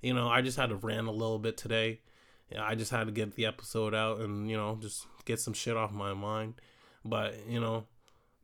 you 0.03 0.13
know, 0.13 0.29
I 0.29 0.43
just 0.43 0.59
had 0.59 0.71
to 0.71 0.77
rant 0.77 1.07
a 1.07 1.13
little 1.13 1.39
bit 1.39 1.57
today. 1.57 2.01
I 2.59 2.75
just 2.75 2.91
had 2.91 3.07
to 3.07 3.13
get 3.13 3.35
the 3.35 3.47
episode 3.47 3.95
out 3.95 4.19
and 4.19 4.51
you 4.51 4.57
know 4.57 4.77
just 4.81 5.07
get 5.25 5.41
some 5.41 5.55
shit 5.55 5.77
off 5.77 5.93
my 5.93 6.13
mind. 6.13 6.55
But 7.05 7.35
you 7.49 7.61
know, 7.61 7.87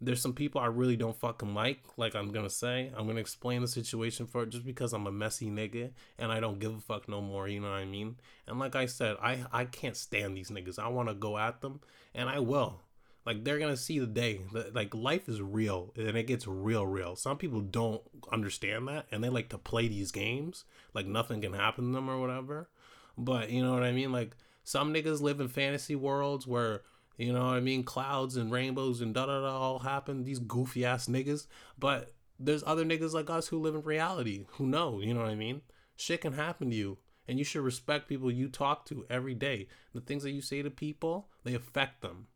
there's 0.00 0.22
some 0.22 0.32
people 0.32 0.60
I 0.60 0.66
really 0.66 0.96
don't 0.96 1.18
fucking 1.18 1.54
like. 1.54 1.80
Like 1.96 2.14
I'm 2.14 2.30
gonna 2.30 2.50
say, 2.50 2.92
I'm 2.96 3.06
gonna 3.06 3.20
explain 3.20 3.62
the 3.62 3.68
situation 3.68 4.26
for 4.26 4.42
it 4.42 4.50
just 4.50 4.64
because 4.64 4.92
I'm 4.92 5.06
a 5.06 5.12
messy 5.12 5.50
nigga 5.50 5.90
and 6.18 6.30
I 6.30 6.40
don't 6.40 6.58
give 6.58 6.74
a 6.74 6.80
fuck 6.80 7.08
no 7.08 7.20
more. 7.20 7.48
You 7.48 7.60
know 7.60 7.70
what 7.70 7.76
I 7.76 7.84
mean? 7.84 8.16
And 8.46 8.58
like 8.58 8.76
I 8.76 8.86
said, 8.86 9.16
I 9.22 9.44
I 9.52 9.64
can't 9.64 9.96
stand 9.96 10.36
these 10.36 10.50
niggas. 10.50 10.78
I 10.78 10.88
want 10.88 11.08
to 11.08 11.14
go 11.14 11.38
at 11.38 11.60
them, 11.60 11.80
and 12.14 12.28
I 12.28 12.38
will. 12.38 12.80
Like 13.26 13.44
they're 13.44 13.58
gonna 13.58 13.76
see 13.76 13.98
the 13.98 14.06
day. 14.06 14.40
Like 14.72 14.94
life 14.94 15.28
is 15.28 15.42
real, 15.42 15.92
and 15.96 16.16
it 16.16 16.26
gets 16.26 16.46
real, 16.46 16.86
real. 16.86 17.16
Some 17.16 17.36
people 17.36 17.60
don't 17.60 18.00
understand 18.32 18.88
that, 18.88 19.06
and 19.10 19.22
they 19.22 19.28
like 19.28 19.48
to 19.50 19.58
play 19.58 19.88
these 19.88 20.12
games 20.12 20.64
like 20.94 21.06
nothing 21.06 21.40
can 21.40 21.52
happen 21.52 21.86
to 21.86 21.92
them 21.92 22.08
or 22.08 22.20
whatever. 22.20 22.68
But 23.16 23.50
you 23.50 23.62
know 23.62 23.72
what 23.72 23.82
I 23.82 23.92
mean? 23.92 24.12
Like 24.12 24.36
some 24.64 24.94
niggas 24.94 25.20
live 25.20 25.40
in 25.40 25.48
fantasy 25.48 25.96
worlds 25.96 26.46
where 26.46 26.82
you 27.18 27.32
know 27.32 27.46
what 27.46 27.54
I 27.54 27.60
mean? 27.60 27.82
Clouds 27.82 28.36
and 28.36 28.50
rainbows 28.50 29.00
and 29.00 29.12
da 29.12 29.26
da 29.26 29.40
da 29.40 29.58
all 29.58 29.80
happen. 29.80 30.22
These 30.22 30.38
goofy 30.38 30.84
ass 30.84 31.06
niggas. 31.06 31.46
But 31.76 32.14
there's 32.38 32.62
other 32.64 32.84
niggas 32.84 33.12
like 33.12 33.28
us 33.28 33.48
who 33.48 33.58
live 33.58 33.74
in 33.74 33.82
reality 33.82 34.46
who 34.52 34.66
know, 34.66 35.00
you 35.00 35.12
know 35.12 35.22
what 35.22 35.30
I 35.30 35.34
mean? 35.34 35.62
Shit 35.96 36.20
can 36.20 36.34
happen 36.34 36.70
to 36.70 36.76
you. 36.76 36.98
And 37.26 37.38
you 37.38 37.44
should 37.44 37.62
respect 37.62 38.08
people 38.08 38.30
you 38.30 38.48
talk 38.48 38.86
to 38.86 39.04
every 39.10 39.34
day. 39.34 39.66
The 39.92 40.00
things 40.00 40.22
that 40.22 40.30
you 40.30 40.40
say 40.40 40.62
to 40.62 40.70
people, 40.70 41.28
they 41.44 41.54
affect 41.54 42.00
them, 42.00 42.28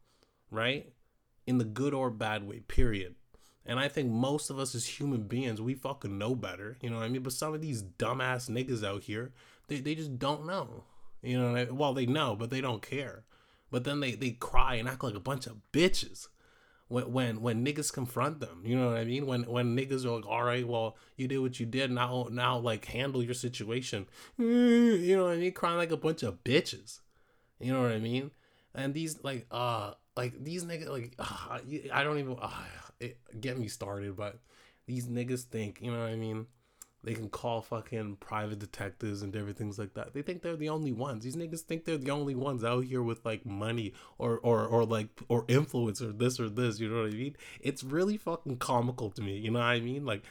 right? 0.51 0.93
In 1.47 1.57
the 1.57 1.65
good 1.65 1.95
or 1.95 2.11
bad 2.11 2.47
way, 2.47 2.61
period. 2.61 3.15
And 3.65 3.79
I 3.79 3.89
think 3.89 4.11
most 4.11 4.51
of 4.51 4.59
us 4.59 4.75
as 4.75 4.85
human 4.85 5.23
beings, 5.23 5.63
we 5.63 5.75
fucking 5.75 6.19
know 6.19 6.35
better. 6.35 6.77
You 6.83 6.91
know 6.91 6.97
what 6.97 7.05
I 7.05 7.09
mean? 7.09 7.23
But 7.23 7.33
some 7.33 7.55
of 7.55 7.63
these 7.63 7.83
dumbass 7.83 8.51
niggas 8.51 8.85
out 8.85 9.05
here, 9.05 9.33
they, 9.69 9.81
they 9.81 9.95
just 9.95 10.19
don't 10.19 10.45
know. 10.45 10.85
You 11.23 11.39
know, 11.41 11.57
I 11.57 11.65
mean? 11.65 11.77
well, 11.77 11.95
they 11.95 12.07
know, 12.07 12.35
but 12.35 12.51
they 12.51 12.61
don't 12.61 12.83
care. 12.83 13.25
But 13.73 13.85
then 13.85 14.01
they, 14.01 14.13
they 14.15 14.33
cry 14.33 14.75
and 14.75 14.87
act 14.87 15.03
like 15.03 15.15
a 15.15 15.21
bunch 15.21 15.47
of 15.47 15.57
bitches 15.73 16.29
when 16.89 17.11
when 17.11 17.41
when 17.41 17.65
niggas 17.65 17.91
confront 17.91 18.39
them. 18.39 18.63
You 18.65 18.77
know 18.77 18.89
what 18.89 18.99
I 18.99 19.05
mean? 19.05 19.27
When 19.27 19.45
when 19.45 19.75
niggas 19.75 20.05
are 20.05 20.11
like, 20.11 20.27
all 20.27 20.45
right, 20.45 20.69
well, 20.69 20.99
you 21.17 21.27
did 21.27 21.39
what 21.39 21.59
you 21.59 21.65
did. 21.65 21.91
Now 21.91 22.29
now 22.31 22.59
like 22.59 22.85
handle 22.85 23.25
your 23.25 23.35
situation. 23.35 24.07
You 24.39 25.17
know 25.17 25.25
what 25.25 25.33
I 25.33 25.37
mean? 25.39 25.53
Crying 25.53 25.79
like 25.79 25.91
a 25.91 25.97
bunch 25.97 26.23
of 26.23 26.45
bitches. 26.45 27.01
You 27.59 27.73
know 27.73 27.81
what 27.81 27.93
I 27.93 27.99
mean? 27.99 28.31
And 28.75 28.93
these 28.93 29.25
like 29.25 29.47
uh 29.51 29.95
like 30.19 30.45
these 30.45 30.65
niggas 30.65 30.91
like 30.91 31.15
uh, 31.19 31.59
I 31.93 32.05
don't 32.05 32.19
even 32.19 32.37
uh, 32.41 32.51
it, 33.01 33.19
get 33.41 33.59
me 33.59 33.69
started, 33.69 34.17
but 34.17 34.39
these 34.87 35.07
niggas 35.07 35.45
think 35.45 35.81
you 35.81 35.91
know 35.91 36.01
what 36.01 36.11
I 36.11 36.17
mean 36.17 36.47
they 37.05 37.15
can 37.15 37.29
call 37.29 37.63
fucking 37.63 38.17
private 38.17 38.61
detectives 38.61 39.23
and 39.23 39.33
different 39.33 39.57
things 39.57 39.79
like 39.79 39.95
that. 39.95 40.15
They 40.15 40.23
think 40.23 40.43
they're 40.43 40.57
the 40.57 40.69
only 40.69 40.93
ones. 40.93 41.25
These 41.25 41.35
niggas 41.35 41.61
think 41.61 41.85
they're 41.85 41.99
the 41.99 42.13
only 42.13 42.37
ones 42.37 42.63
out 42.63 42.85
here 42.85 43.03
with 43.03 43.25
like 43.25 43.45
money 43.45 43.93
or 44.19 44.39
or 44.39 44.65
or 44.65 44.85
like 44.85 45.09
or 45.29 45.45
influence 45.49 46.01
or 46.01 46.13
this 46.13 46.39
or 46.39 46.49
this. 46.49 46.79
You 46.79 46.89
know 46.89 47.03
what 47.03 47.13
I 47.13 47.17
mean? 47.17 47.37
It's 47.61 47.83
really 47.83 48.17
fucking 48.17 48.59
comical 48.59 49.11
to 49.11 49.23
me. 49.23 49.37
You 49.39 49.51
know 49.51 49.61
what 49.61 49.67
I 49.67 49.81
mean? 49.81 50.05
Like. 50.05 50.25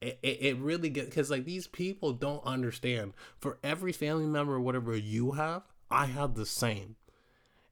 It, 0.00 0.18
it, 0.22 0.38
it 0.42 0.56
really 0.58 0.90
gets 0.90 1.08
because 1.08 1.30
like 1.30 1.46
these 1.46 1.66
people 1.66 2.12
don't 2.12 2.44
understand 2.44 3.14
for 3.38 3.58
every 3.62 3.92
family 3.92 4.26
member 4.26 4.60
whatever 4.60 4.94
you 4.94 5.30
have 5.30 5.62
i 5.90 6.06
have 6.06 6.34
the 6.34 6.44
same 6.44 6.96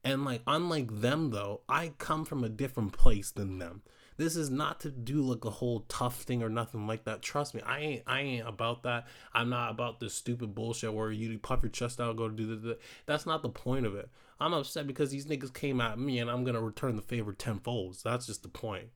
and 0.02 0.25
like 0.25 0.40
unlike 0.47 1.00
them 1.02 1.30
though 1.30 1.61
i 1.68 1.92
come 1.99 2.25
from 2.25 2.42
a 2.42 2.49
different 2.49 2.92
place 2.92 3.30
than 3.32 3.59
them 3.59 3.82
this 4.16 4.37
is 4.37 4.50
not 4.50 4.81
to 4.81 4.90
do 4.90 5.21
like 5.23 5.45
a 5.45 5.50
whole 5.50 5.81
tough 5.88 6.23
thing 6.23 6.42
or 6.42 6.49
nothing 6.49 6.87
like 6.87 7.04
that. 7.04 7.23
Trust 7.23 7.54
me, 7.54 7.62
I 7.62 7.78
ain't 7.78 8.02
I 8.07 8.21
ain't 8.21 8.49
about 8.49 8.83
that. 8.85 9.07
I'm 9.33 9.49
not 9.49 9.71
about 9.71 10.00
this 10.00 10.14
stupid 10.14 10.54
bullshit 10.54 10.92
where 10.92 11.11
you 11.11 11.38
puff 11.38 11.62
your 11.62 11.71
chest 11.71 12.00
out, 12.00 12.16
go 12.16 12.28
to 12.28 12.35
do 12.35 12.57
the. 12.57 12.78
That's 13.07 13.26
not 13.26 13.42
the 13.42 13.49
point 13.49 13.87
of 13.87 13.95
it. 13.95 14.09
I'm 14.40 14.54
upset 14.54 14.87
because 14.87 15.11
these 15.11 15.26
niggas 15.26 15.54
came 15.54 15.81
at 15.81 15.99
me 15.99 16.19
and 16.19 16.31
I'm 16.31 16.45
gonna 16.45 16.61
return 16.61 16.97
the 16.97 17.02
favor 17.02 17.33
tenfold. 17.33 17.97
That's 18.02 18.26
just 18.26 18.42
the 18.42 18.49
point. 18.49 18.88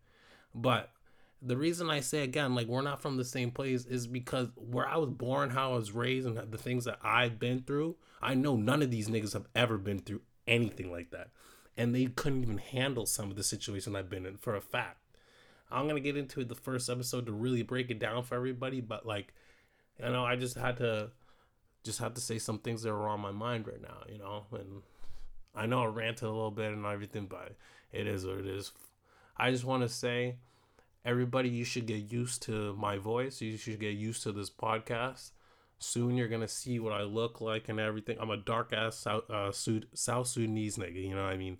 But 0.54 0.90
the 1.42 1.56
reason 1.56 1.90
I 1.90 2.00
say 2.00 2.22
again, 2.22 2.54
like 2.54 2.66
we're 2.66 2.82
not 2.82 3.02
from 3.02 3.16
the 3.16 3.24
same 3.24 3.50
place, 3.50 3.84
is 3.84 4.06
because 4.06 4.48
where 4.56 4.88
I 4.88 4.96
was 4.96 5.10
born, 5.10 5.50
how 5.50 5.72
I 5.72 5.76
was 5.76 5.92
raised, 5.92 6.26
and 6.26 6.50
the 6.50 6.58
things 6.58 6.84
that 6.84 6.98
I've 7.02 7.38
been 7.38 7.62
through, 7.62 7.96
I 8.22 8.34
know 8.34 8.56
none 8.56 8.82
of 8.82 8.90
these 8.90 9.08
niggas 9.08 9.34
have 9.34 9.46
ever 9.54 9.78
been 9.78 10.00
through 10.00 10.22
anything 10.46 10.90
like 10.90 11.10
that. 11.10 11.30
And 11.76 11.94
they 11.94 12.06
couldn't 12.06 12.42
even 12.42 12.58
handle 12.58 13.04
some 13.04 13.30
of 13.30 13.36
the 13.36 13.42
situation 13.42 13.94
I've 13.94 14.08
been 14.08 14.24
in 14.24 14.38
for 14.38 14.56
a 14.56 14.62
fact. 14.62 14.98
I'm 15.70 15.86
gonna 15.88 16.00
get 16.00 16.16
into 16.16 16.44
the 16.44 16.54
first 16.54 16.88
episode 16.88 17.26
to 17.26 17.32
really 17.32 17.62
break 17.62 17.90
it 17.90 17.98
down 17.98 18.22
for 18.22 18.34
everybody, 18.34 18.80
but 18.80 19.06
like, 19.06 19.32
you 19.98 20.08
know, 20.10 20.24
I 20.24 20.36
just 20.36 20.56
had 20.56 20.76
to 20.78 21.10
just 21.82 21.98
had 21.98 22.14
to 22.16 22.20
say 22.20 22.38
some 22.38 22.58
things 22.58 22.82
that 22.82 22.90
are 22.90 23.08
on 23.08 23.20
my 23.20 23.30
mind 23.30 23.66
right 23.66 23.80
now, 23.80 24.02
you 24.10 24.18
know, 24.18 24.44
and 24.52 24.82
I 25.54 25.66
know 25.66 25.82
I 25.82 25.86
ranted 25.86 26.24
a 26.24 26.30
little 26.30 26.50
bit 26.50 26.72
and 26.72 26.84
everything, 26.84 27.26
but 27.26 27.54
it 27.92 28.06
is 28.06 28.26
what 28.26 28.38
it 28.38 28.46
is. 28.46 28.72
I 29.36 29.50
just 29.50 29.64
want 29.64 29.82
to 29.82 29.88
say, 29.88 30.36
everybody, 31.04 31.48
you 31.48 31.64
should 31.64 31.86
get 31.86 32.12
used 32.12 32.42
to 32.42 32.74
my 32.74 32.98
voice. 32.98 33.40
You 33.40 33.56
should 33.56 33.80
get 33.80 33.94
used 33.94 34.22
to 34.24 34.32
this 34.32 34.50
podcast. 34.50 35.30
Soon 35.78 36.16
you're 36.16 36.28
gonna 36.28 36.48
see 36.48 36.78
what 36.78 36.92
I 36.92 37.02
look 37.02 37.40
like 37.40 37.68
and 37.68 37.78
everything. 37.78 38.16
I'm 38.18 38.30
a 38.30 38.36
dark 38.36 38.72
ass 38.72 38.96
South 38.96 39.28
uh, 39.30 39.52
South 39.52 40.26
Sudanese 40.26 40.78
nigga. 40.78 41.02
You 41.02 41.14
know 41.14 41.24
what 41.24 41.32
I 41.32 41.36
mean? 41.36 41.58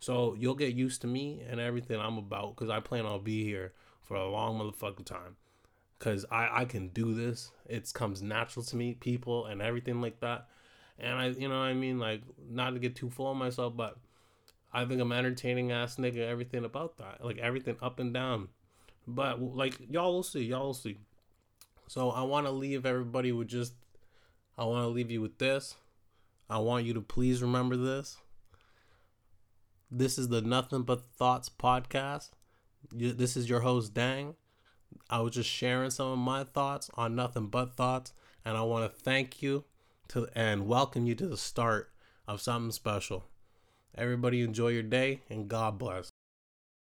So 0.00 0.34
you'll 0.38 0.54
get 0.54 0.74
used 0.74 1.00
to 1.02 1.06
me 1.06 1.42
and 1.48 1.60
everything 1.60 2.00
I'm 2.00 2.18
about 2.18 2.54
because 2.54 2.70
I 2.70 2.80
plan 2.80 3.04
on 3.04 3.22
be 3.24 3.44
here 3.44 3.72
for 4.02 4.16
a 4.16 4.28
long 4.28 4.58
motherfucking 4.58 5.04
time. 5.04 5.36
Cause 5.98 6.24
I 6.30 6.60
I 6.60 6.64
can 6.64 6.88
do 6.88 7.12
this. 7.12 7.50
It 7.66 7.92
comes 7.92 8.22
natural 8.22 8.64
to 8.66 8.76
me, 8.76 8.94
people 8.94 9.46
and 9.46 9.60
everything 9.60 10.00
like 10.00 10.20
that. 10.20 10.46
And 10.98 11.14
I, 11.14 11.26
you 11.28 11.48
know, 11.48 11.58
what 11.58 11.66
I 11.66 11.74
mean, 11.74 11.98
like 11.98 12.22
not 12.48 12.70
to 12.70 12.78
get 12.78 12.94
too 12.94 13.10
full 13.10 13.32
of 13.32 13.36
myself, 13.36 13.76
but 13.76 13.98
I 14.72 14.84
think 14.84 15.00
I'm 15.00 15.12
entertaining 15.12 15.72
ass 15.72 15.96
nigga. 15.96 16.18
Everything 16.18 16.64
about 16.64 16.98
that, 16.98 17.24
like 17.24 17.38
everything 17.38 17.76
up 17.82 17.98
and 17.98 18.14
down. 18.14 18.48
But 19.08 19.42
like 19.42 19.74
y'all 19.90 20.12
will 20.12 20.22
see, 20.22 20.44
y'all 20.44 20.66
will 20.66 20.74
see. 20.74 20.98
So 21.88 22.10
I 22.10 22.22
want 22.22 22.46
to 22.46 22.52
leave 22.52 22.84
everybody 22.84 23.32
with 23.32 23.48
just, 23.48 23.72
I 24.58 24.64
want 24.64 24.84
to 24.84 24.88
leave 24.88 25.10
you 25.10 25.22
with 25.22 25.38
this. 25.38 25.76
I 26.48 26.58
want 26.58 26.84
you 26.84 26.94
to 26.94 27.00
please 27.00 27.42
remember 27.42 27.76
this. 27.76 28.18
This 29.90 30.18
is 30.18 30.28
the 30.28 30.42
Nothing 30.42 30.82
But 30.82 31.10
Thoughts 31.16 31.48
podcast. 31.48 32.32
This 32.92 33.38
is 33.38 33.48
your 33.48 33.60
host, 33.60 33.94
Dang. 33.94 34.34
I 35.08 35.20
was 35.20 35.32
just 35.32 35.48
sharing 35.48 35.88
some 35.88 36.08
of 36.08 36.18
my 36.18 36.44
thoughts 36.44 36.90
on 36.92 37.14
Nothing 37.14 37.46
But 37.46 37.74
Thoughts, 37.74 38.12
and 38.44 38.58
I 38.58 38.62
want 38.62 38.84
to 38.84 39.00
thank 39.00 39.40
you 39.40 39.64
to 40.08 40.28
and 40.34 40.66
welcome 40.66 41.06
you 41.06 41.14
to 41.14 41.26
the 41.26 41.38
start 41.38 41.90
of 42.26 42.42
something 42.42 42.72
special. 42.72 43.24
Everybody 43.94 44.42
enjoy 44.42 44.68
your 44.68 44.82
day 44.82 45.22
and 45.30 45.48
God 45.48 45.78
bless. 45.78 46.10